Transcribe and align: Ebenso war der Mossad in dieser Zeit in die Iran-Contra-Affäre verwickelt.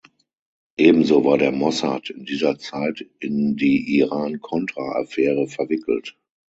Ebenso 0.77 1.25
war 1.25 1.37
der 1.37 1.51
Mossad 1.51 2.09
in 2.09 2.25
dieser 2.25 2.57
Zeit 2.57 3.05
in 3.19 3.55
die 3.55 3.99
Iran-Contra-Affäre 3.99 5.45
verwickelt. 5.47 6.17